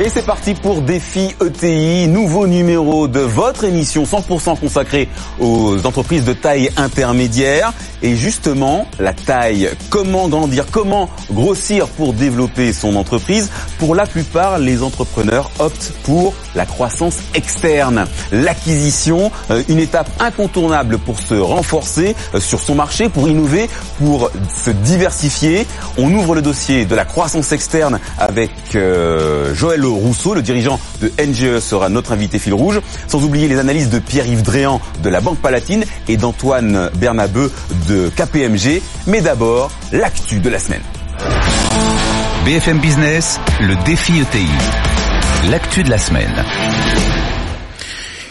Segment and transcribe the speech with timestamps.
[0.00, 5.08] Et c'est parti pour Défi ETI, nouveau numéro de votre émission 100% consacrée
[5.38, 7.72] aux entreprises de taille intermédiaire.
[8.02, 13.50] Et justement, la taille, comment grandir, comment grossir pour développer son entreprise.
[13.78, 20.98] Pour la plupart, les entrepreneurs optent pour la croissance externe, l'acquisition, euh, une étape incontournable
[20.98, 24.30] pour se renforcer euh, sur son marché, pour innover, pour
[24.64, 25.66] se diversifier.
[25.96, 31.10] On ouvre le dossier de la croissance externe avec euh, Joël Rousseau, le dirigeant de
[31.18, 35.20] NGE sera notre invité fil rouge, sans oublier les analyses de Pierre-Yves Dréan de la
[35.20, 37.50] Banque Palatine et d'Antoine Bernabeu
[37.88, 38.82] de KPMG.
[39.06, 40.82] Mais d'abord, l'actu de la semaine.
[42.44, 44.46] BFM Business, le défi ETI.
[45.50, 46.44] L'actu de la semaine.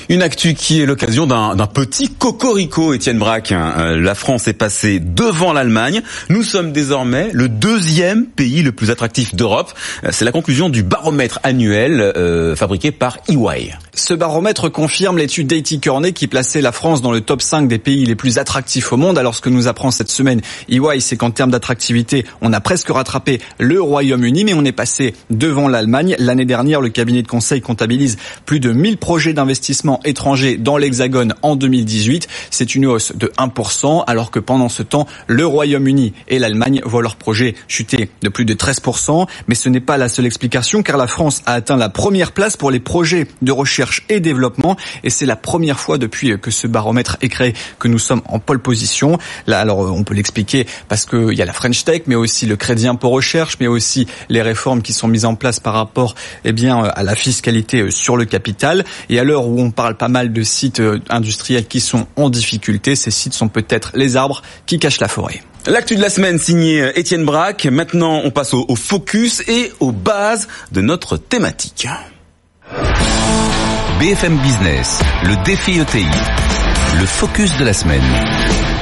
[0.10, 3.54] Une actu qui est l'occasion d'un petit cocorico, Étienne Braque.
[3.54, 6.02] Euh, la France est passée devant l'Allemagne.
[6.30, 9.72] Nous sommes désormais le deuxième pays le plus attractif d'Europe.
[10.04, 13.74] Euh, c'est la conclusion du baromètre annuel euh, fabriqué par EY.
[13.94, 15.78] Ce baromètre confirme l'étude d'A.T.
[15.78, 18.98] Kearney qui plaçait la France dans le top 5 des pays les plus attractifs au
[18.98, 19.18] monde.
[19.18, 22.90] Alors ce que nous apprend cette semaine EY, c'est qu'en termes d'attractivité, on a presque
[22.90, 26.16] rattrapé le Royaume-Uni, mais on est passé devant l'Allemagne.
[26.20, 31.34] L'année dernière, le cabinet de conseil comptabilise plus de 1000 projets d'investissement étrangers dans l'Hexagone
[31.42, 32.28] en 2018.
[32.50, 37.02] C'est une hausse de 1%, alors que pendant ce temps, le Royaume-Uni et l'Allemagne voient
[37.02, 39.28] leurs projets chuter de plus de 13%.
[39.48, 42.58] Mais ce n'est pas la seule explication, car la France a atteint la première place
[42.58, 44.78] pour les projets de recherche et développement.
[45.04, 48.40] Et c'est la première fois depuis que ce baromètre est créé que nous sommes en
[48.40, 49.18] pole position.
[49.48, 52.56] Là, alors on peut l'expliquer parce qu'il y a la French Tech, mais aussi le
[52.56, 56.54] crédit impôt recherche, mais aussi les réformes qui sont mises en place par rapport eh
[56.54, 58.84] bien, à la fiscalité sur le capital.
[59.10, 62.96] Et à l'heure où on parle pas mal de sites industriels qui sont en difficulté,
[62.96, 65.42] ces sites sont peut-être les arbres qui cachent la forêt.
[65.66, 67.66] L'actu de la semaine signé Étienne Braque.
[67.66, 71.88] Maintenant, on passe au, au focus et aux bases de notre thématique.
[74.00, 76.06] BFM Business, le défi ETI,
[77.00, 78.73] le focus de la semaine.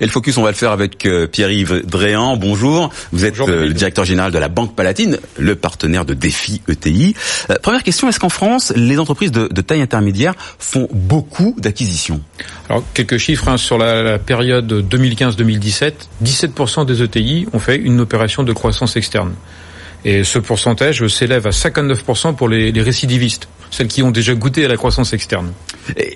[0.00, 2.36] Et le focus, on va le faire avec euh, Pierre-Yves Dréan.
[2.36, 2.90] Bonjour.
[3.12, 6.62] Vous êtes Bonjour, euh, le directeur général de la Banque Palatine, le partenaire de Défi
[6.68, 7.14] ETI.
[7.50, 12.20] Euh, première question, est-ce qu'en France, les entreprises de, de taille intermédiaire font beaucoup d'acquisitions?
[12.68, 15.92] Alors, quelques chiffres hein, sur la, la période 2015-2017.
[16.24, 19.34] 17% des ETI ont fait une opération de croissance externe.
[20.04, 24.64] Et ce pourcentage s'élève à 59% pour les, les récidivistes, celles qui ont déjà goûté
[24.64, 25.52] à la croissance externe.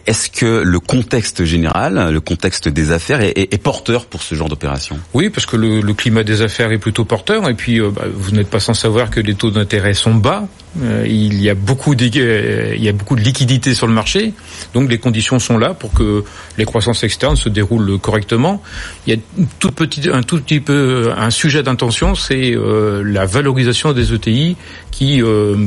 [0.06, 4.34] Est-ce que le contexte général, le contexte des affaires est, est, est porteur pour ce
[4.34, 4.98] genre d'opération?
[5.12, 7.48] Oui, parce que le, le, climat des affaires est plutôt porteur.
[7.48, 10.46] Et puis, euh, bah, vous n'êtes pas sans savoir que les taux d'intérêt sont bas.
[10.82, 13.92] Euh, il y a beaucoup de, euh, il y a beaucoup de liquidités sur le
[13.92, 14.32] marché.
[14.74, 16.24] Donc, les conditions sont là pour que
[16.56, 18.62] les croissances externes se déroulent correctement.
[19.06, 23.02] Il y a une toute petite, un tout petit peu un sujet d'intention, c'est euh,
[23.04, 24.56] la valorisation des ETI
[24.90, 25.22] qui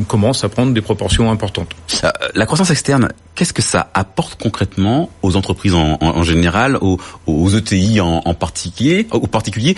[0.07, 1.69] commence à prendre des proportions importantes.
[2.35, 6.99] la croissance externe, qu'est-ce que ça apporte concrètement aux entreprises en, en, en général, aux,
[7.27, 9.75] aux, ETI en, en particulier, au particulier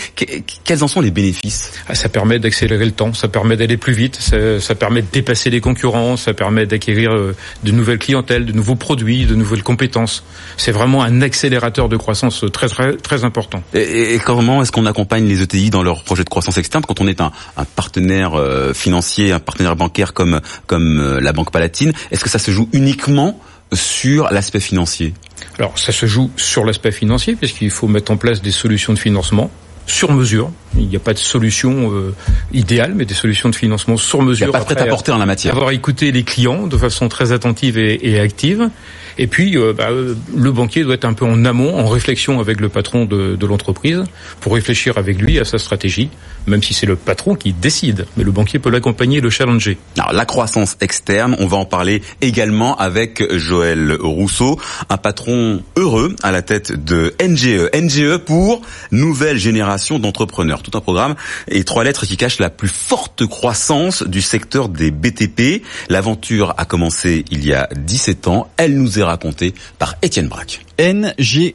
[0.63, 1.71] Quels en sont les bénéfices?
[1.87, 5.07] Ah, Ça permet d'accélérer le temps, ça permet d'aller plus vite, ça, ça, permet de
[5.23, 9.63] dépasser les concurrents, ça permet d'acquérir euh, de nouvelles clientèles, de nouveaux produits, de nouvelles
[9.63, 10.23] compétences.
[10.57, 13.63] C'est vraiment un accélérateur de croissance très très, très important.
[13.73, 16.99] Et, et comment est-ce qu'on accompagne les ETI dans leur projet de croissance externe quand
[16.99, 21.51] on est un, un partenaire euh, financier, un partenaire bancaire comme comme euh, la Banque
[21.51, 21.93] Palatine?
[22.11, 23.39] Est-ce que ça se joue uniquement
[23.71, 25.13] sur l'aspect financier?
[25.57, 28.99] Alors, ça se joue sur l'aspect financier, puisqu'il faut mettre en place des solutions de
[28.99, 29.49] financement
[29.87, 30.51] sur mesure.
[30.77, 32.13] Il n'y a pas de solution euh,
[32.51, 34.47] idéale, mais des solutions de financement sur mesure.
[34.47, 35.55] Il n'y a pas de prêt à porter en la matière.
[35.55, 38.69] Avoir écouté les clients de façon très attentive et, et active.
[39.17, 42.59] Et puis, euh, bah, le banquier doit être un peu en amont, en réflexion avec
[42.59, 44.03] le patron de, de l'entreprise,
[44.39, 46.09] pour réfléchir avec lui à sa stratégie,
[46.47, 48.05] même si c'est le patron qui décide.
[48.17, 49.77] Mais le banquier peut l'accompagner, le challenger.
[49.97, 54.59] Alors, la croissance externe, on va en parler également avec Joël Rousseau,
[54.89, 57.69] un patron heureux à la tête de NGE.
[57.75, 58.61] NGE pour
[58.91, 60.62] Nouvelle Génération d'entrepreneurs.
[60.63, 61.15] Tout un programme
[61.47, 65.63] et trois lettres qui cachent la plus forte croissance du secteur des BTP.
[65.89, 68.49] L'aventure a commencé il y a 17 ans.
[68.57, 70.61] Elle nous est raconté par Étienne Braque.
[70.79, 71.53] NGE,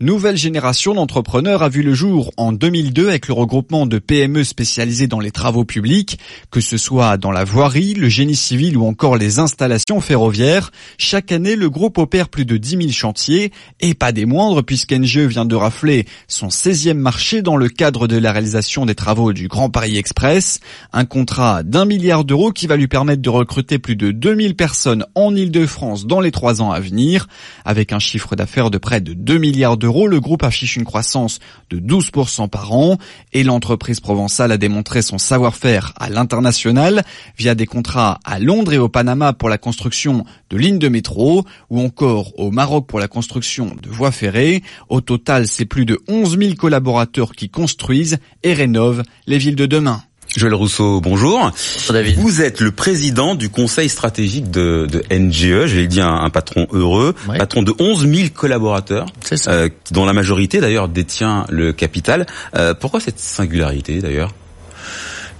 [0.00, 5.06] nouvelle génération d'entrepreneurs, a vu le jour en 2002 avec le regroupement de PME spécialisées
[5.06, 6.18] dans les travaux publics,
[6.50, 10.72] que ce soit dans la voirie, le génie civil ou encore les installations ferroviaires.
[10.98, 15.18] Chaque année, le groupe opère plus de 10 000 chantiers, et pas des moindres puisqu'NGE
[15.18, 19.46] vient de rafler son 16e marché dans le cadre de la réalisation des travaux du
[19.46, 20.58] Grand Paris Express,
[20.92, 25.06] un contrat d'un milliard d'euros qui va lui permettre de recruter plus de 2000 personnes
[25.14, 27.28] en Ile-de-France dans les trois ans à venir,
[27.64, 31.40] avec un chiffre d'affaires de près de 2 milliards d'euros, le groupe affiche une croissance
[31.68, 32.96] de 12% par an
[33.34, 37.04] et l'entreprise provençale a démontré son savoir-faire à l'international
[37.36, 41.44] via des contrats à Londres et au Panama pour la construction de lignes de métro
[41.68, 44.62] ou encore au Maroc pour la construction de voies ferrées.
[44.88, 49.66] Au total, c'est plus de 11 000 collaborateurs qui construisent et rénovent les villes de
[49.66, 50.02] demain.
[50.36, 51.50] Joël Rousseau, bonjour.
[51.90, 52.16] David.
[52.18, 56.28] Vous êtes le président du conseil stratégique de, de NGE, je l'ai dit, un, un,
[56.30, 57.38] patron heureux, Ouais.
[57.38, 59.50] patron de 11 000 collaborateurs, ça.
[59.50, 62.26] euh, dont la majorité d'ailleurs détient le capital.
[62.54, 64.32] Euh, pourquoi cette singularité d'ailleurs?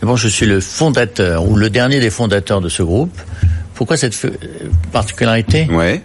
[0.00, 3.18] D'abord, je suis le fondateur ou le dernier des fondateurs de ce groupe.
[3.74, 4.32] Pourquoi cette f-
[4.92, 5.66] particularité?
[5.70, 6.02] Ouais.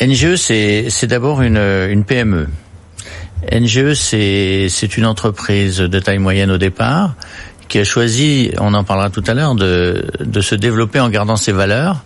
[0.00, 2.48] NGE, c'est d'abord une, une PME.
[3.50, 7.14] NGE, c'est une entreprise de taille moyenne au départ
[7.70, 11.36] qui a choisi, on en parlera tout à l'heure, de, de se développer en gardant
[11.36, 12.04] ses valeurs.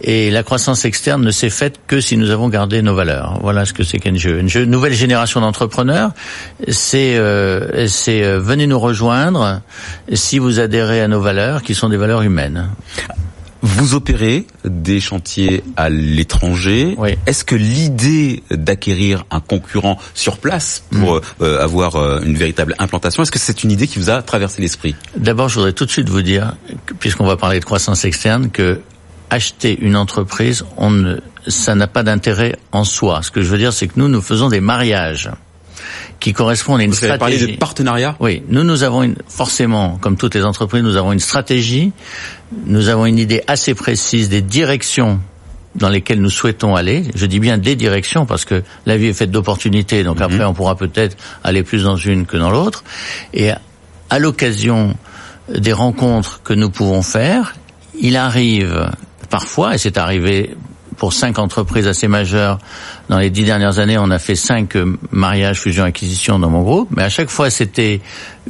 [0.00, 3.40] Et la croissance externe ne s'est faite que si nous avons gardé nos valeurs.
[3.42, 4.28] Voilà ce que c'est qu'NGE.
[4.28, 6.12] NGE, nouvelle génération d'entrepreneurs,
[6.68, 9.60] c'est euh, euh, venez nous rejoindre
[10.12, 12.68] si vous adhérez à nos valeurs, qui sont des valeurs humaines.
[13.62, 16.94] Vous opérez des chantiers à l'étranger.
[16.98, 17.10] Oui.
[17.26, 21.20] Est-ce que l'idée d'acquérir un concurrent sur place pour Mm.
[21.42, 24.62] euh, avoir euh, une véritable implantation, est-ce que c'est une idée qui vous a traversé
[24.62, 24.94] l'esprit?
[25.16, 26.54] D'abord, je voudrais tout de suite vous dire,
[27.00, 28.80] puisqu'on va parler de croissance externe, que
[29.30, 31.16] acheter une entreprise, on ne,
[31.46, 33.22] ça n'a pas d'intérêt en soi.
[33.22, 35.30] Ce que je veux dire, c'est que nous, nous faisons des mariages
[36.20, 37.56] qui correspondent à une Vous avez parlé stratégie.
[37.56, 41.20] de partenariat Oui, nous, nous avons une, forcément, comme toutes les entreprises, nous avons une
[41.20, 41.92] stratégie,
[42.66, 45.20] nous avons une idée assez précise des directions
[45.74, 47.04] dans lesquelles nous souhaitons aller.
[47.14, 50.54] Je dis bien des directions parce que la vie est faite d'opportunités, donc après on
[50.54, 52.82] pourra peut-être aller plus dans une que dans l'autre.
[53.32, 53.50] Et
[54.10, 54.96] à l'occasion
[55.48, 57.54] des rencontres que nous pouvons faire,
[58.00, 58.90] il arrive
[59.30, 60.56] parfois, et c'est arrivé
[60.98, 62.58] pour cinq entreprises assez majeures
[63.08, 66.62] dans les dix dernières années, on a fait cinq euh, mariages, fusions, acquisitions dans mon
[66.62, 66.88] groupe.
[66.94, 68.00] Mais à chaque fois, c'était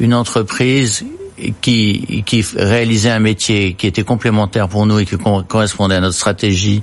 [0.00, 1.04] une entreprise
[1.60, 2.24] qui,
[2.56, 6.82] réalisait un métier qui était complémentaire pour nous et qui co- correspondait à notre stratégie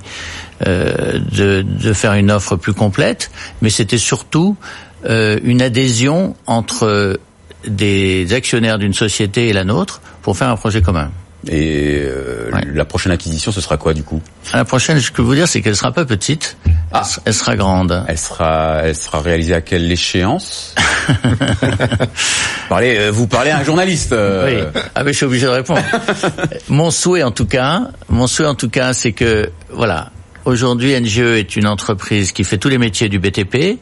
[0.66, 3.30] euh, de, de faire une offre plus complète.
[3.60, 4.56] Mais c'était surtout
[5.04, 7.18] euh, une adhésion entre
[7.66, 11.10] des actionnaires d'une société et la nôtre pour faire un projet commun.
[11.48, 12.62] Et euh, Ouais.
[12.74, 14.20] la prochaine acquisition, ce sera quoi du coup?
[14.52, 16.56] À la prochaine, ce que je peux vous dire, c'est qu'elle sera pas petite,
[16.92, 17.00] Ah.
[17.00, 18.04] elle, sera- elle sera grande.
[18.08, 20.74] Elle sera, elle sera réalisée à quelle échéance?
[22.68, 24.12] Parlez, euh, Vous parlez à un journaliste.
[24.12, 24.80] euh, Oui.
[24.94, 25.80] Ah mais je suis obligé de répondre.
[26.68, 30.10] mon souhait en tout cas, mon souhait en tout cas, c'est que voilà.
[30.44, 33.78] Aujourd'hui, NGE est une entreprise qui fait tous les métiers du BTP.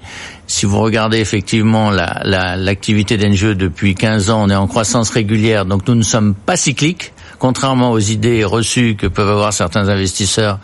[0.46, 5.10] Si vous regardez effectivement la- la- l'activité d'NGE depuis 15 ans, on est en croissance
[5.10, 7.12] régulière, donc nous ne sommes pas cycliques.
[7.44, 10.58] Contrairement aux idées reçues que peuvent avoir certains investisseurs,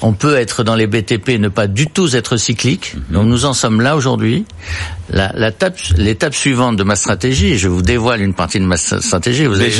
[0.00, 2.94] on peut être dans les BTP et ne pas du tout être cyclique.
[3.10, 4.46] Donc nous en sommes là aujourd'hui.
[5.10, 5.50] La- la
[5.98, 9.44] L'étape suivante de ma stratégie, et je vous dévoile une partie de ma stratégie.
[9.44, 9.70] Vous avez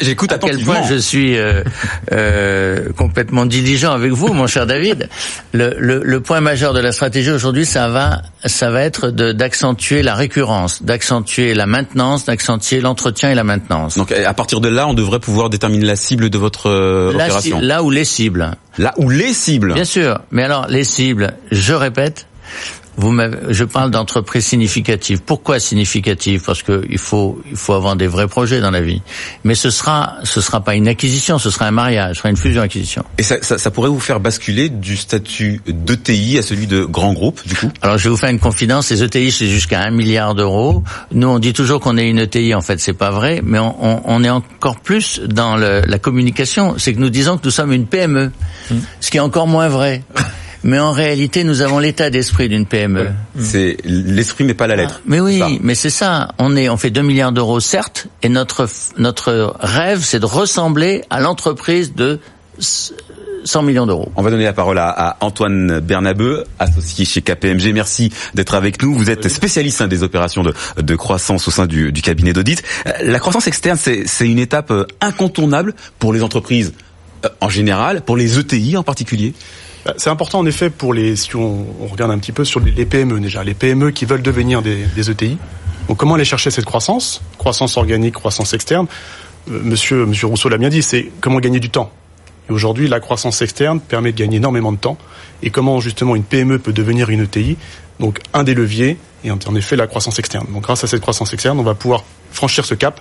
[0.00, 1.64] j'écoute à quel point je suis euh,
[2.12, 5.08] euh, complètement diligent avec vous, mon cher David.
[5.52, 10.02] Le, le, le point majeur de la stratégie aujourd'hui, ça va, ça va être d'accentuer
[10.02, 13.96] la récurrence, d'accentuer la maintenance, d'accentuer l'entretien et la maintenance.
[13.98, 17.60] Donc à partir de là, on devrait pouvoir déterminer la cible de votre euh, opération.
[17.60, 19.74] là où les cibles, Là où les cibles.
[19.74, 22.26] Bien sûr, mais alors les cibles, je répète,
[23.00, 23.16] vous
[23.48, 25.20] je parle d'entreprises significatives.
[25.24, 29.02] Pourquoi significatives Parce que il faut il faut avoir des vrais projets dans la vie.
[29.44, 32.36] Mais ce sera ce sera pas une acquisition, ce sera un mariage, ce sera une
[32.36, 33.04] fusion acquisition.
[33.18, 37.12] Et ça, ça, ça pourrait vous faire basculer du statut d'ETI à celui de grand
[37.12, 37.70] groupe, du coup?
[37.82, 40.84] Alors je vais vous faire une confidence, les ETI c'est jusqu'à un milliard d'euros.
[41.12, 43.74] Nous on dit toujours qu'on est une ETI, en fait c'est pas vrai, mais on,
[43.84, 46.74] on- on est encore plus dans le- la communication.
[46.78, 48.30] C'est que nous disons que nous sommes une PME,
[49.00, 50.02] ce qui est encore moins vrai.
[50.62, 53.08] Mais en réalité nous avons l'état d'esprit d'une PME.
[53.38, 55.00] C'est l'esprit mais pas la lettre.
[55.06, 55.48] Mais oui, Ça.
[55.62, 56.32] mais c'est ça.
[56.38, 61.02] On est, on fait 2 milliards d'euros certes, et notre notre rêve, c'est de ressembler
[61.10, 62.18] à l'entreprise de
[63.44, 64.12] 100 millions d'euros.
[64.16, 67.72] On va donner la parole à, à Antoine Bernabeu, associé chez KPMG.
[67.72, 68.94] Merci d'être avec nous.
[68.94, 72.62] Vous êtes spécialiste hein, des opérations de, de croissance au sein du, du cabinet d'audit.
[72.86, 76.74] Euh, La croissance externe, c'est c'est une étape euh, incontournable pour les entreprises
[77.24, 79.32] euh, en général, pour les ETI en particulier?
[79.84, 82.84] Bah, c'est important en effet pour les, si on, regarde un petit peu sur les,
[82.84, 85.38] PME déjà, les PME qui veulent devenir des, ETI.
[85.88, 87.22] Donc comment aller chercher cette croissance?
[87.38, 88.86] Croissance organique, croissance externe.
[89.50, 91.90] Euh, monsieur, Monsieur Rousseau l'a bien dit, c'est comment gagner du temps.
[92.48, 94.98] Et aujourd'hui, la croissance externe permet de gagner énormément de temps.
[95.42, 97.56] Et comment justement une PME peut devenir une ETI
[97.98, 100.46] Donc un des leviers est en effet la croissance externe.
[100.52, 103.00] Donc grâce à cette croissance externe, on va pouvoir franchir ce cap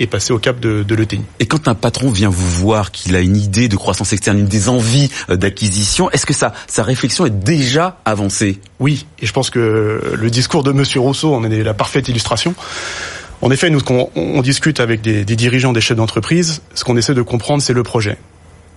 [0.00, 1.20] et passer au cap de, de l'ETI.
[1.40, 4.46] Et quand un patron vient vous voir qu'il a une idée de croissance externe, une
[4.46, 8.60] des envies euh, d'acquisition, est-ce que sa, sa réflexion est déjà avancée?
[8.78, 12.54] Oui, et je pense que le discours de Monsieur Rousseau en est la parfaite illustration.
[13.42, 16.96] En effet, nous, on, on discute avec des, des dirigeants, des chefs d'entreprise, ce qu'on
[16.96, 18.16] essaie de comprendre, c'est le projet.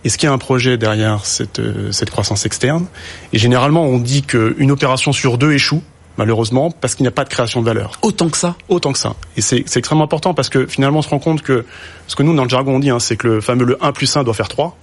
[0.06, 2.86] Est-ce qu'il y a un projet derrière cette, euh, cette croissance externe?
[3.34, 5.84] Et généralement, on dit qu'une opération sur deux échoue
[6.20, 7.94] malheureusement, parce qu'il n'y a pas de création de valeur.
[8.02, 9.16] Autant que ça Autant que ça.
[9.38, 11.66] Et c'est extrêmement important parce que finalement, on se rend compte que,
[12.08, 13.94] ce que nous, dans le jargon, on dit, hein, c'est que le fameux le 1
[13.94, 14.78] plus 1 doit faire 3.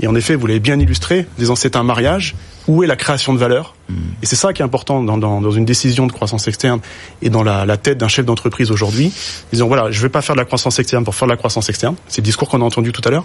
[0.00, 2.34] Et en effet, vous l'avez bien illustré, disant c'est un mariage.
[2.68, 3.94] Où est la création de valeur hmm.
[4.22, 6.78] Et c'est ça qui est important dans, dans, dans, une décision de croissance externe
[7.20, 9.12] et dans la, la tête d'un chef d'entreprise aujourd'hui.
[9.52, 11.36] Disons voilà, je ne vais pas faire de la croissance externe pour faire de la
[11.36, 11.96] croissance externe.
[12.06, 13.24] C'est le discours qu'on a entendu tout à l'heure.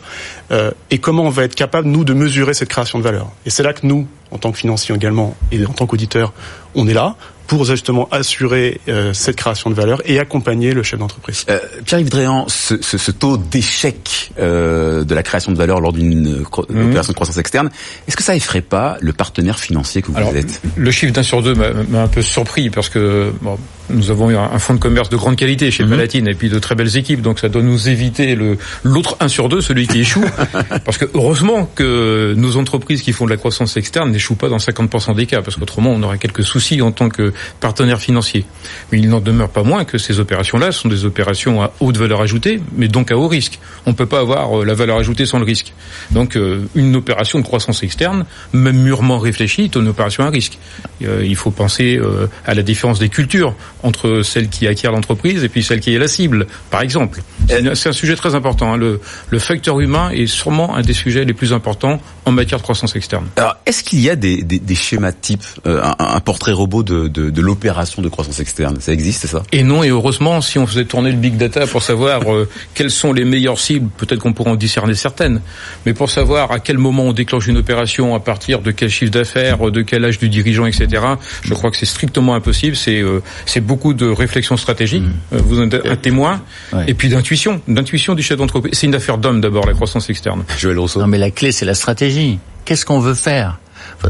[0.52, 3.28] Euh, et comment on va être capable nous de mesurer cette création de valeur?
[3.46, 6.34] Et c'est là que nous, en tant que financier également et en tant qu'auditeur,
[6.74, 7.16] on est là
[7.48, 11.46] pour justement assurer euh, cette création de valeur et accompagner le chef d'entreprise.
[11.50, 15.94] Euh, Pierre-Yves Dréan, ce, ce, ce, taux d'échec euh, de la création de valeur lors
[15.94, 16.88] d'une mhm.
[16.90, 17.70] opération de croissance externe,
[18.08, 20.62] est-ce que ça effraie pas le partenaire financier que vous Alors, êtes?
[20.76, 23.58] Le chiffre d'un sur deux m'a un peu surpris parce que bon,
[23.90, 25.92] nous avons eu un fonds de commerce de grande qualité chez mhm.
[25.92, 29.28] Palatine et puis de très belles équipes, donc ça doit nous éviter le l'autre 1
[29.28, 30.26] sur 2, celui qui échoue.
[30.86, 34.58] parce que heureusement que nos entreprises qui font de la croissance externe n'échouent pas dans
[34.58, 38.46] 50% des cas, parce qu'autrement on aurait quelques soucis en tant que partenaire financier.
[38.92, 42.22] Mais il n'en demeure pas moins que ces opérations-là sont des opérations à haute valeur
[42.22, 43.60] ajoutée, mais donc à haut risque.
[43.86, 45.74] On ne peut pas avoir euh, la valeur ajoutée sans le risque.
[46.12, 50.58] Donc euh, une opération de croissance externe, même mûrement réfléchie, est une opération à risque.
[51.04, 52.00] Euh, il faut penser
[52.46, 56.00] à la différence des cultures entre celle qui acquiert l'entreprise et puis celle qui est
[56.00, 57.22] la cible, par exemple.
[57.48, 58.74] C'est un sujet très important.
[58.74, 58.78] Hein.
[58.78, 62.64] Le, le, facteur humain est sûrement un des sujets les plus importants en matière de
[62.64, 63.28] croissance externe.
[63.38, 66.84] Alors, est-ce qu'il y a des, des, des schémas types, euh, un, un, portrait robot
[66.84, 68.78] de, de, de l'opération de croissance externe?
[68.82, 69.44] Ça existe, c'est ça?
[69.52, 72.92] Et non, et heureusement, si on faisait tourner le big data pour savoir euh, quelles
[72.92, 75.42] sont les meilleures cibles, peut-être qu'on pourrait en discerner certaines,
[75.86, 79.12] mais pour savoir à quel moment on déclenche une opération, à partir de quel chiffre
[79.12, 81.04] d'affaires, de quel âge du dirigeant, etc.,
[81.44, 82.76] je crois que c'est strictement impossible.
[82.76, 83.22] C'est euh,
[83.68, 85.04] beaucoup de réflexion stratégique.
[85.04, 85.36] Mmh.
[85.36, 86.42] Euh, vous êtes un témoin,
[86.74, 86.86] ouais.
[86.88, 88.74] et puis d'intuition, d'intuition du chef d'entreprise.
[88.74, 90.44] C'est une affaire d'homme d'abord, la croissance externe.
[90.58, 91.00] Joël Rousseau.
[91.00, 92.40] Non, mais la clé, c'est la stratégie.
[92.66, 93.60] Qu'est-ce qu'on veut faire?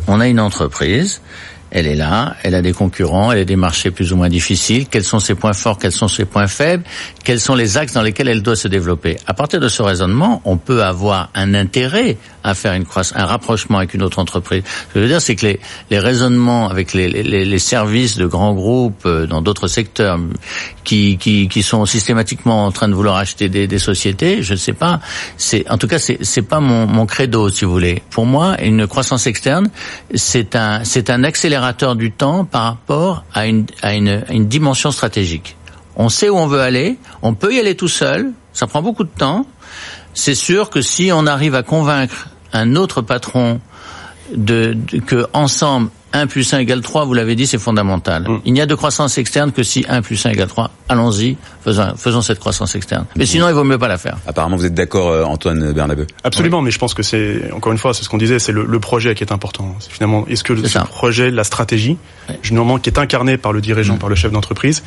[0.07, 1.21] On a une entreprise
[1.71, 4.87] elle est là, elle a des concurrents, elle a des marchés plus ou moins difficiles.
[4.87, 6.83] Quels sont ses points forts, quels sont ses points faibles,
[7.23, 9.17] quels sont les axes dans lesquels elle doit se développer?
[9.27, 13.25] À partir de ce raisonnement, on peut avoir un intérêt à faire une croissance, un
[13.25, 14.63] rapprochement avec une autre entreprise.
[14.65, 15.57] Ce que je veux dire, c'est que
[15.89, 20.17] les, raisonnements avec les, services de grands groupes euh, dans d'autres secteurs
[20.87, 24.57] qui, qui, qui, sont systématiquement en train de vouloir acheter des, des sociétés, je ne
[24.57, 25.01] sais pas.
[25.35, 28.01] C'est en tout cas, c'est, c'est pas mon, mon credo, si vous voulez.
[28.09, 29.69] Pour moi, une croissance externe,
[30.15, 34.91] c'est un, c'est un accélérateur du temps par rapport à une, à une, une dimension
[34.91, 35.57] stratégique.
[35.97, 39.03] On sait où on veut aller, on peut y aller tout seul, ça prend beaucoup
[39.03, 39.45] de temps.
[40.13, 43.59] C'est sûr que si on arrive à convaincre un autre patron
[44.33, 48.23] de, de, que ensemble 1 plus 1 égale 3, vous l'avez dit, c'est fondamental.
[48.23, 48.41] Mm.
[48.45, 50.71] Il n'y a de croissance externe que si 1 plus 1 égale 3.
[50.89, 53.05] Allons-y, faisons, faisons cette croissance externe.
[53.15, 53.27] Mais mm.
[53.27, 54.17] sinon, il vaut mieux pas la faire.
[54.27, 56.65] Apparemment, vous êtes d'accord, euh, Antoine Bernabeu Absolument, oui.
[56.65, 58.79] mais je pense que c'est, encore une fois, c'est ce qu'on disait, c'est le, le,
[58.79, 59.75] projet qui est important.
[59.79, 61.97] C'est finalement, est-ce que le ce projet, la stratégie,
[62.29, 62.35] oui.
[62.43, 63.99] généralement, qui est incarné par le dirigeant, mmh.
[63.99, 64.83] par le chef d'entreprise,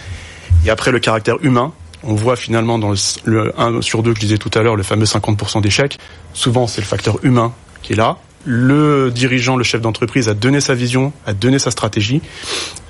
[0.64, 1.72] et après le caractère humain,
[2.02, 4.76] on voit finalement dans le, le 1 sur 2 que je disais tout à l'heure,
[4.76, 5.99] le fameux 50% d'échecs,
[6.32, 10.61] souvent c'est le facteur humain qui est là, le dirigeant, le chef d'entreprise a donné
[10.61, 12.23] sa vision, a donné sa stratégie,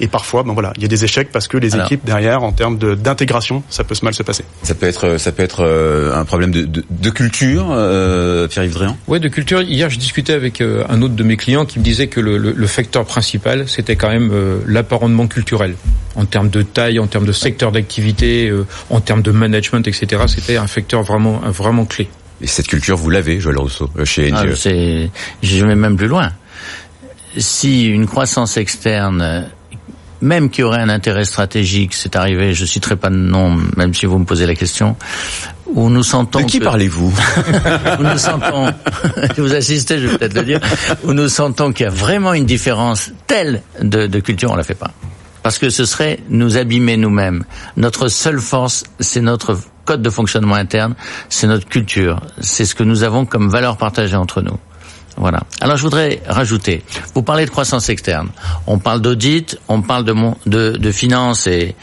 [0.00, 2.42] et parfois, ben voilà, il y a des échecs parce que les Alors, équipes derrière,
[2.42, 4.45] en termes d'intégration, ça peut se mal se passer.
[4.62, 8.75] Ça peut être, ça peut être euh, un problème de, de, de culture, euh, Pierre-Yves
[8.75, 8.97] Dréan?
[9.09, 9.61] Ouais, de culture.
[9.62, 12.38] Hier, je discutais avec euh, un autre de mes clients qui me disait que le,
[12.38, 15.75] le, le facteur principal, c'était quand même euh, l'apparentement culturel,
[16.14, 20.23] en termes de taille, en termes de secteur d'activité, euh, en termes de management, etc.
[20.26, 22.09] C'était un facteur vraiment, vraiment clé.
[22.40, 24.32] Et cette culture, vous l'avez, Joël Rousseau, euh, chez.
[24.35, 24.44] Ah,
[25.42, 26.30] je vais même plus loin.
[27.37, 29.47] Si une croissance externe,
[30.20, 34.06] même qui aurait un intérêt stratégique, c'est arrivé, je citerai pas de nom, même si
[34.06, 34.97] vous me posez la question,
[35.66, 36.40] où nous sentons...
[36.40, 37.12] De qui que, parlez-vous
[37.99, 38.73] Où nous sentons,
[39.37, 40.61] je vous assistez, je vais peut-être le dire,
[41.04, 44.64] où nous sentons qu'il y a vraiment une différence telle de, de culture, on la
[44.64, 44.90] fait pas.
[45.42, 47.44] Parce que ce serait nous abîmer nous-mêmes.
[47.76, 49.59] Notre seule force, c'est notre
[49.90, 50.94] code de fonctionnement interne,
[51.28, 52.20] c'est notre culture.
[52.40, 54.56] C'est ce que nous avons comme valeur partagée entre nous.
[55.16, 55.40] Voilà.
[55.61, 56.85] Alors je voudrais rajouter.
[57.12, 58.28] Vous parlez de croissance externe.
[58.68, 61.75] On parle d'audit, on parle de, mon, de, de finances et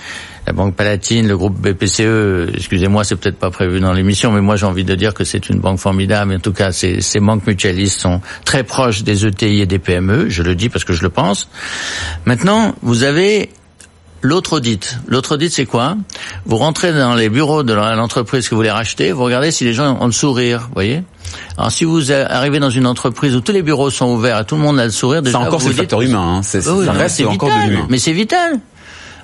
[0.45, 4.55] la Banque Palatine, le groupe BPCE, excusez-moi, c'est peut-être pas prévu dans l'émission, mais moi
[4.55, 6.33] j'ai envie de dire que c'est une banque formidable.
[6.33, 10.29] En tout cas, ces, ces banques mutualistes sont très proches des ETI et des PME.
[10.29, 11.49] Je le dis parce que je le pense.
[12.23, 13.49] Maintenant, vous avez
[14.21, 14.97] L'autre audit.
[15.07, 15.95] L'autre audit, c'est quoi?
[16.45, 19.73] Vous rentrez dans les bureaux de l'entreprise que vous voulez racheter, vous regardez si les
[19.73, 21.03] gens ont le sourire, vous voyez?
[21.57, 24.55] Alors si vous arrivez dans une entreprise où tous les bureaux sont ouverts et tout
[24.55, 26.41] le monde a le sourire, déjà, ça encore c'est le facteur humain, hein.
[26.43, 27.87] c'est, ça reste encore de l'humain.
[27.89, 28.59] Mais c'est vital.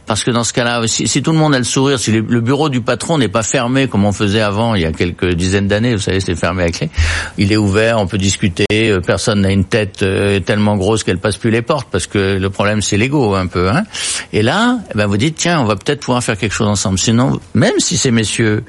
[0.06, 2.70] Parce que dans ce cas-là, si, tout le monde a le sourire, si le bureau
[2.70, 5.96] du patron n'est pas fermé comme on faisait avant, il y a quelques dizaines d'années,
[5.96, 6.90] vous savez, c'était fermé à clé,
[7.38, 11.20] il est ouvert, on peut discuter, euh, personne n'a une tête euh, tellement grosse qu'elle
[11.20, 13.70] passe plus les portes, parce que le problème c'est l'ego un peu.
[13.70, 13.84] Hein.
[14.34, 17.00] Et là, eh ben vous dites, tiens, on va peut-être pouvoir faire quelque chose ensemble.
[17.00, 18.64] Sinon, même si ces messieurs,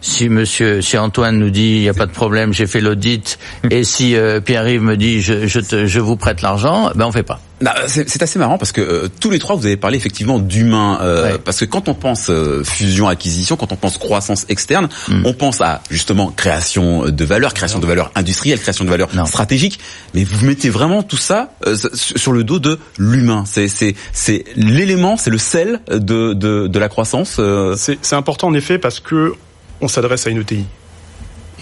[0.00, 3.38] si monsieur, si Antoine nous dit, il n'y a pas de problème, j'ai fait l'audit,
[3.70, 7.40] et si euh, Pierre-Yves me dit, je, je, vous prête l'argent, ben on fait pas.
[7.88, 11.36] C'est assez marrant parce que euh, tous les trois vous avez parlé effectivement d'humain euh,
[11.44, 15.26] parce que quand on pense euh, fusion acquisition, quand on pense croissance externe, mm.
[15.26, 19.78] on pense à justement création de valeur, création de valeur industrielle, création de valeur stratégique,
[20.14, 21.52] mais vous mettez vraiment tout ça
[21.94, 23.44] sur le dos de l'humain.
[23.46, 27.40] C'est c'est c'est l'élément, c'est le sel de de, de la croissance.
[27.76, 29.34] C'est important en effet parce que
[29.82, 30.64] on s'adresse à une ETI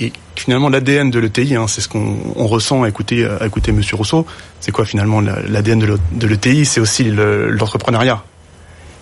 [0.00, 3.96] et finalement l'ADN de l'ETI, hein, c'est ce qu'on ressent à écouter, à écouter Monsieur
[3.96, 4.26] Rousseau.
[4.60, 8.22] C'est quoi finalement l'ADN de l'ETI C'est aussi l'entrepreneuriat.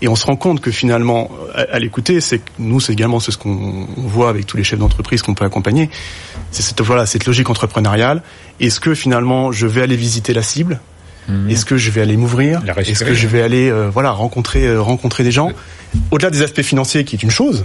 [0.02, 3.86] Et on se rend compte que finalement, à, l'écouter, c'est nous, c'est également ce qu'on
[3.96, 5.88] voit avec tous les chefs d'entreprise qu'on peut accompagner.
[6.50, 8.22] C'est cette voilà, cette logique entrepreneuriale.
[8.60, 10.80] Est-ce que finalement, je vais aller visiter la cible?
[11.28, 11.50] Mmh.
[11.50, 12.60] Est-ce que je vais aller m'ouvrir?
[12.78, 15.50] Est-ce que je vais aller euh, voilà rencontrer euh, rencontrer des gens?
[16.10, 17.64] Au-delà des aspects financiers, qui est une chose,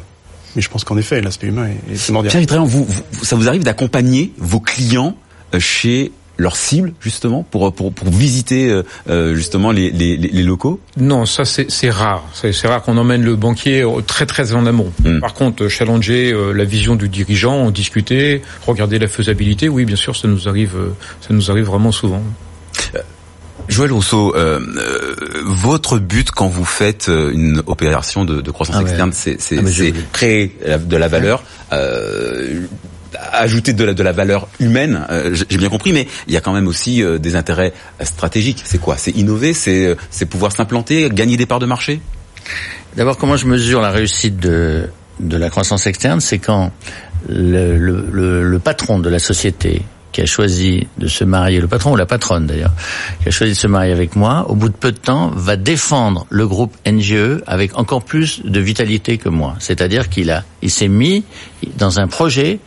[0.55, 2.45] mais je pense qu'en effet, l'aspect humain est, primordial.
[2.45, 5.15] Pierre vous, vous, ça vous arrive d'accompagner vos clients
[5.53, 10.43] euh, chez leur cible justement pour pour, pour visiter euh, euh, justement les, les, les,
[10.43, 10.79] locaux?
[10.97, 12.23] Non, ça c'est rare.
[12.33, 14.91] C'est rare qu'on emmène le banquier très très en amont.
[15.03, 15.19] Hmm.
[15.19, 20.15] Par contre, challenger la vision du dirigeant, en discuter, regarder la faisabilité, oui, bien sûr,
[20.15, 20.75] ça nous arrive,
[21.21, 22.23] ça nous arrive vraiment souvent.
[23.71, 28.75] Joël Rousseau, euh, euh, votre but quand vous faites euh, une opération de, de croissance
[28.77, 29.61] ah externe, c'est ah
[30.11, 32.63] créer de la valeur, euh,
[33.31, 36.53] ajouter de la, de la valeur humaine, j'ai bien compris, mais il y a quand
[36.53, 38.61] même aussi des intérêts stratégiques.
[38.65, 38.97] C'est quoi?
[38.97, 42.01] C'est innover, c'est pouvoir s'implanter, gagner des parts de marché?
[42.97, 46.19] D'abord, comment je mesure la réussite de, de la croissance externe?
[46.19, 46.71] C'est quand
[47.29, 51.93] le, le, le patron de la société qui a choisi de se marier, le patron
[51.93, 52.73] ou la patronne d'ailleurs,
[53.21, 55.55] qui a choisi de se marier avec moi, au bout de peu de temps, va
[55.55, 59.55] défendre le groupe NGE avec encore plus de vitalité que moi.
[59.59, 61.23] C'est-à-dire qu'il a, il s'est mis
[61.77, 62.59] dans un projet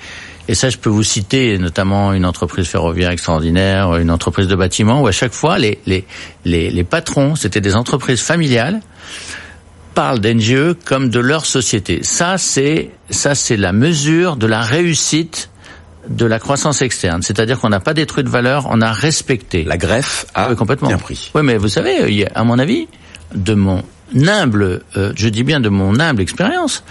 [0.47, 5.01] et ça, je peux vous citer notamment une entreprise ferroviaire extraordinaire, une entreprise de bâtiment,
[5.01, 6.05] où à chaque fois, les, les,
[6.45, 8.81] les, les patrons, c'était des entreprises familiales,
[9.95, 12.01] parlent d'NGE comme de leur société.
[12.03, 15.51] Ça, c'est, ça, c'est la mesure de la réussite
[16.09, 19.65] de la croissance externe, c'est-à-dire qu'on n'a pas détruit de valeur, on a respecté.
[19.65, 20.89] La greffe a complètement.
[20.89, 21.31] bien pris.
[21.35, 22.89] Oui, mais vous savez, à mon avis,
[23.35, 23.83] de mon
[24.15, 26.85] humble, euh, je dis bien de mon humble expérience,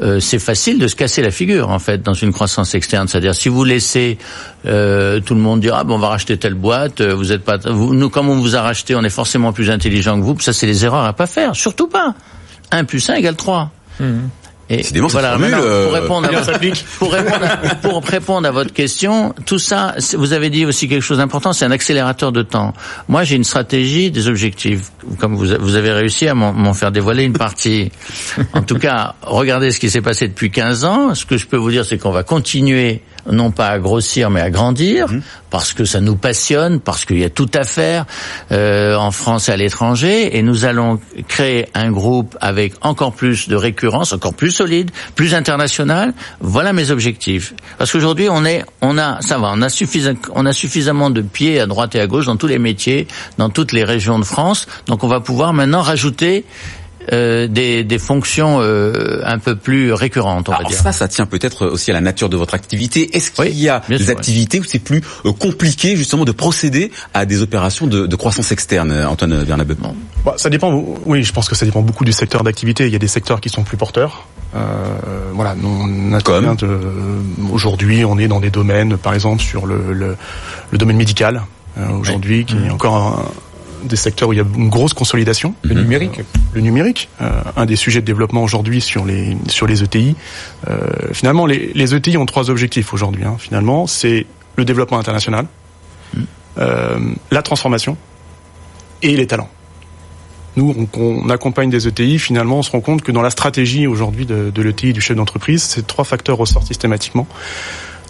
[0.00, 3.08] euh, c'est facile de se casser la figure en fait dans une croissance externe.
[3.08, 4.18] C'est-à-dire si vous laissez
[4.66, 7.58] euh, tout le monde dire ah bon on va racheter telle boîte, vous êtes pas,
[7.58, 10.38] vous, nous comme on vous a racheté, on est forcément plus intelligent que vous.
[10.40, 12.14] Ça c'est les erreurs à pas faire, surtout pas.
[12.70, 13.70] 1 plus 1 égale 3.
[14.72, 16.60] Et voilà, pour euh, répondre, à votre,
[16.98, 21.02] pour, répondre à, pour répondre à votre question, tout ça, vous avez dit aussi quelque
[21.02, 22.72] chose d'important, c'est un accélérateur de temps.
[23.08, 24.92] Moi, j'ai une stratégie, des objectifs.
[25.18, 27.90] Comme vous, vous avez réussi à m'en faire dévoiler une partie.
[28.52, 31.14] En tout cas, regardez ce qui s'est passé depuis 15 ans.
[31.16, 34.40] Ce que je peux vous dire, c'est qu'on va continuer non pas à grossir mais
[34.40, 35.22] à grandir, mmh.
[35.50, 38.06] parce que ça nous passionne, parce qu'il y a tout à faire
[38.52, 43.48] euh, en France et à l'étranger, et nous allons créer un groupe avec encore plus
[43.48, 46.12] de récurrence, encore plus solide, plus international.
[46.40, 47.54] Voilà mes objectifs.
[47.78, 49.68] Parce qu'aujourd'hui on est, on a, ça va, on a,
[50.34, 53.06] on a suffisamment de pieds à droite et à gauche dans tous les métiers,
[53.38, 56.44] dans toutes les régions de France, donc on va pouvoir maintenant rajouter
[57.12, 60.76] euh, des, des, fonctions euh, un peu plus récurrentes, on va dire.
[60.76, 63.16] Ça, ça tient peut-être aussi à la nature de votre activité.
[63.16, 67.26] Est-ce qu'il y a des activités où c'est plus euh, compliqué justement de procéder à
[67.26, 69.76] des opérations de, de croissance externe, Antoine Bernabeu
[70.24, 70.84] bah, Ça dépend.
[71.04, 72.86] Oui, je pense que ça dépend beaucoup du secteur d'activité.
[72.86, 74.26] Il y a des secteurs qui sont plus porteurs.
[74.54, 74.60] Euh,
[75.32, 76.56] voilà, on a Comme
[77.52, 80.16] aujourd'hui, on est dans des domaines, par exemple sur le, le,
[80.70, 81.42] le domaine médical.
[81.98, 82.72] aujourd'hui, qui est mmh.
[82.72, 83.49] encore un,
[83.84, 85.54] des secteurs où il y a une grosse consolidation.
[85.62, 86.20] Le numérique.
[86.52, 90.16] Le numérique, euh, un des sujets de développement aujourd'hui sur les sur les ETI.
[90.68, 90.78] Euh,
[91.12, 93.24] finalement, les, les, ETI ont trois objectifs aujourd'hui.
[93.24, 93.36] Hein.
[93.38, 95.46] Finalement, c'est le développement international,
[96.58, 96.98] euh,
[97.30, 97.96] la transformation
[99.02, 99.50] et les talents.
[100.56, 102.18] Nous, on, on, accompagne des ETI.
[102.18, 105.16] Finalement, on se rend compte que dans la stratégie aujourd'hui de, de l'ETI du chef
[105.16, 107.26] d'entreprise, ces trois facteurs ressortent systématiquement.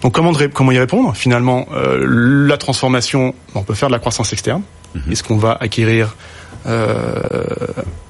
[0.02, 1.14] Donc, comment, comment y répondre?
[1.14, 4.62] Finalement, euh, la transformation, on peut faire de la croissance externe.
[4.96, 5.12] Mm-hmm.
[5.12, 6.16] Est-ce qu'on va acquérir
[6.66, 7.20] euh,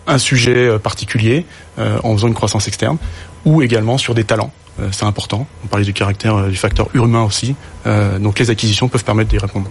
[0.07, 1.47] un sujet particulier
[1.79, 2.99] euh, en faisant une croissance externe
[3.45, 5.47] ou également sur des talents euh, c'est important.
[5.65, 7.55] On parlait du caractère, euh, du facteur humain aussi.
[7.87, 9.69] Euh, donc les acquisitions peuvent permettre d'y répondre.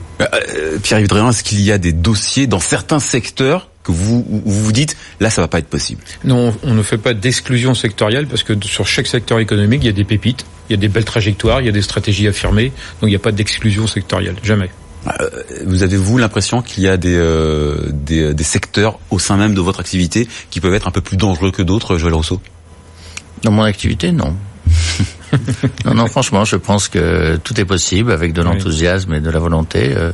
[0.84, 4.98] Pierre-Yves Dréan, est-ce qu'il y a des dossiers dans certains secteurs que vous vous dites
[5.19, 6.02] là ça va pas être possible?
[6.24, 9.89] Non, on ne fait pas d'exclusion sectorielle parce que sur chaque secteur économique il y
[9.89, 12.72] a des pépites, il y a des belles trajectoires, il y a des stratégies affirmées,
[13.02, 14.69] donc il n'y a pas d'exclusion sectorielle, jamais.
[15.66, 19.62] Vous avez-vous l'impression qu'il y a des, euh, des, des, secteurs au sein même de
[19.62, 22.42] votre activité qui peuvent être un peu plus dangereux que d'autres, Joël Rousseau?
[23.44, 24.36] Dans mon activité, non.
[25.86, 29.40] non, non, franchement, je pense que tout est possible avec de l'enthousiasme et de la
[29.40, 29.94] volonté.
[29.96, 30.12] Euh,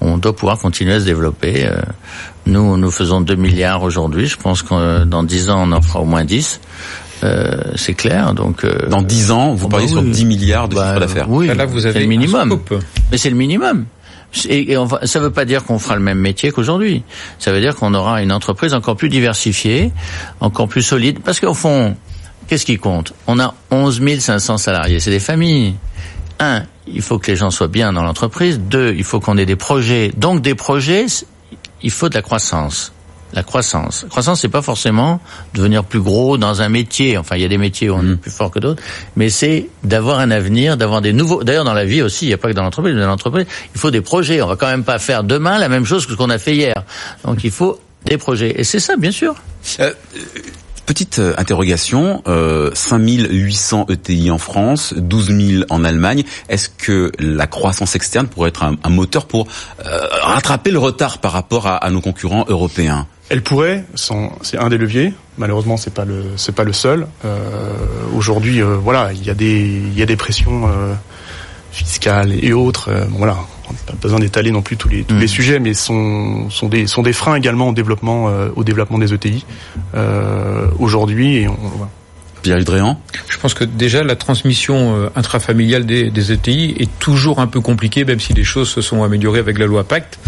[0.00, 1.66] on doit pouvoir continuer à se développer.
[1.66, 1.80] Euh,
[2.46, 4.26] nous, nous faisons 2 milliards aujourd'hui.
[4.26, 6.60] Je pense que euh, dans 10 ans, on en fera au moins 10.
[7.22, 8.34] Euh, c'est clair.
[8.34, 11.30] Donc dans 10 ans, vous parlez bah sur 10 milliards de bah, chiffre d'affaires.
[11.30, 12.60] Oui, là vous avez le minimum.
[13.10, 13.86] Mais c'est le minimum.
[14.48, 17.02] Et, ça ne veut pas dire qu'on fera le même métier qu'aujourd'hui.
[17.38, 19.92] Ça veut dire qu'on aura une entreprise encore plus diversifiée,
[20.40, 21.20] encore plus solide.
[21.24, 21.94] Parce qu'au fond,
[22.46, 23.14] Qu'est-ce qui compte?
[23.26, 25.74] On a 11 500 salariés, c'est des familles.
[26.38, 28.60] Un, il faut que les gens soient bien dans l'entreprise.
[28.60, 30.12] Deux, il faut qu'on ait des projets.
[30.16, 31.06] Donc des projets,
[31.82, 32.92] il faut de la croissance.
[33.34, 34.04] La croissance.
[34.04, 35.20] La croissance, c'est pas forcément
[35.54, 37.18] devenir plus gros dans un métier.
[37.18, 38.18] Enfin, il y a des métiers où on est mmh.
[38.18, 38.82] plus fort que d'autres,
[39.16, 41.42] mais c'est d'avoir un avenir, d'avoir des nouveaux.
[41.42, 42.94] D'ailleurs, dans la vie aussi, il n'y a pas que dans l'entreprise.
[42.94, 44.40] Dans l'entreprise, il faut des projets.
[44.40, 46.54] On va quand même pas faire demain la même chose que ce qu'on a fait
[46.54, 46.84] hier.
[47.24, 48.54] Donc, il faut des projets.
[48.56, 49.34] Et c'est ça, bien sûr.
[49.80, 49.92] Euh,
[50.86, 56.24] Petite euh, interrogation, euh, 5800 ETI en France, 12 000 en Allemagne.
[56.50, 59.46] Est-ce que la croissance externe pourrait être un, moteur pour
[59.84, 63.06] euh, rattraper le retard par rapport à, nos concurrents européens?
[63.30, 65.12] Elle pourrait, c'est un des leviers.
[65.38, 67.06] Malheureusement, c'est pas le, c'est pas le seul.
[67.24, 67.72] Euh,
[68.14, 70.68] aujourd'hui, voilà, il y a des, il y a des pressions
[71.72, 72.90] fiscales et autres.
[73.10, 73.36] voilà,
[73.86, 75.28] pas besoin d'étaler non plus tous les tous les mm.
[75.28, 79.12] sujets, mais sont sont des sont des freins également au développement euh, au développement des
[79.14, 79.44] ETI
[79.94, 81.54] euh, aujourd'hui et on,
[82.44, 87.40] Pierre Dréan Je pense que déjà la transmission euh, intrafamiliale des, des, ETI est toujours
[87.40, 90.18] un peu compliquée, même si les choses se sont améliorées avec la loi Pacte.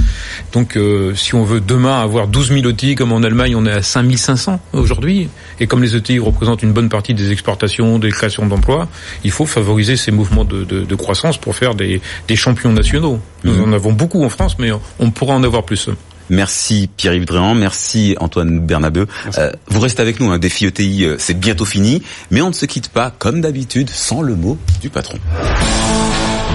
[0.54, 3.70] Donc euh, si on veut demain avoir 12 000 ETI comme en Allemagne, on est
[3.70, 5.28] à 5 500 aujourd'hui.
[5.60, 8.88] Et comme les ETI représentent une bonne partie des exportations, des créations d'emplois,
[9.22, 13.20] il faut favoriser ces mouvements de, de, de croissance pour faire des, des champions nationaux.
[13.44, 13.68] Nous mmh.
[13.68, 15.90] en avons beaucoup en France, mais on pourra en avoir plus.
[16.30, 19.06] Merci Pierre-Yves Dréan, merci Antoine Bernabeu.
[19.38, 20.38] Euh, vous restez avec nous, un hein.
[20.38, 24.22] défi ETI, euh, c'est bientôt fini, mais on ne se quitte pas, comme d'habitude, sans
[24.22, 25.18] le mot du patron.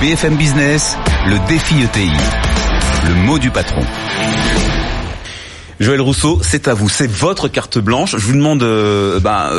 [0.01, 2.12] BFM Business, le défi ETI,
[3.07, 3.81] le mot du patron.
[5.79, 8.12] Joël Rousseau, c'est à vous, c'est votre carte blanche.
[8.12, 9.51] Je vous demande euh, bah,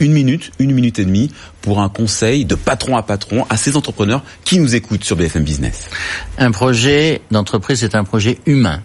[0.00, 1.30] une minute, une minute et demie
[1.62, 5.44] pour un conseil de patron à patron à ces entrepreneurs qui nous écoutent sur BFM
[5.44, 5.88] Business.
[6.36, 8.82] Un projet d'entreprise, c'est un projet humain.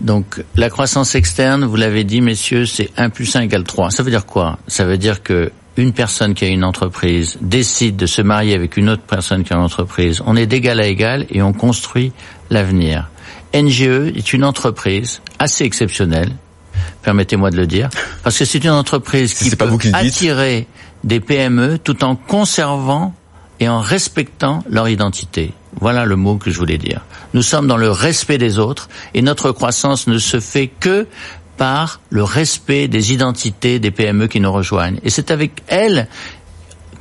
[0.00, 3.90] Donc la croissance externe, vous l'avez dit messieurs, c'est 1 plus 1 égale 3.
[3.90, 4.58] Ça veut dire quoi?
[4.66, 8.76] Ça veut dire que une personne qui a une entreprise décide de se marier avec
[8.76, 10.22] une autre personne qui a une entreprise.
[10.26, 12.12] On est d'égal à égal et on construit
[12.50, 13.08] l'avenir.
[13.54, 16.30] NGE est une entreprise assez exceptionnelle,
[17.02, 17.88] permettez-moi de le dire,
[18.22, 20.66] parce que c'est une entreprise qui peut attirer
[21.02, 23.14] des PME tout en conservant
[23.60, 25.52] et en respectant leur identité.
[25.78, 27.02] Voilà le mot que je voulais dire.
[27.34, 31.06] Nous sommes dans le respect des autres et notre croissance ne se fait que
[31.56, 34.98] par le respect des identités des PME qui nous rejoignent.
[35.04, 36.08] Et c'est avec elles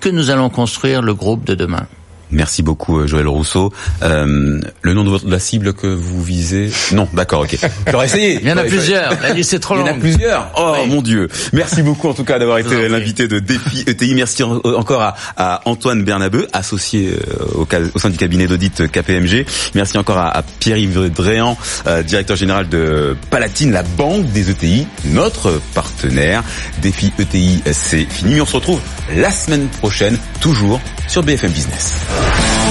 [0.02, 1.88] que nous allons construire le groupe de demain.
[2.32, 3.74] Merci beaucoup, euh, Joël Rousseau.
[4.04, 6.72] Euh, le nom de, votre, de la cible que vous visez?
[6.92, 7.58] Non, d'accord, ok.
[7.92, 8.40] J'aurais essayé.
[8.42, 9.20] Il y en a plusieurs.
[9.22, 9.86] La liste est trop longue.
[9.86, 10.52] Il y en a plusieurs.
[10.58, 11.28] Oh mon Dieu.
[11.54, 14.14] Merci beaucoup en tout cas d'avoir été l'invité de Défi ETI.
[14.14, 19.46] Merci encore à, à Antoine Bernabeu, associé euh, au, au, sein du cabinet d'audit KPMG.
[19.76, 24.88] Merci encore à, à Pierre-Yves Dréan, euh, directeur général de Palatine, la banque des ETI,
[25.06, 26.44] notre partenaire.
[26.82, 28.40] Défi ETI, c'est fini.
[28.42, 28.80] On se retrouve
[29.16, 31.96] la semaine prochaine, toujours sur BFM Business.
[32.20, 32.69] Podcast.